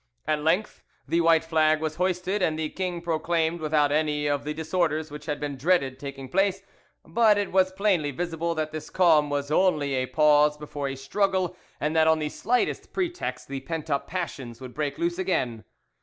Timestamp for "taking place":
5.99-6.63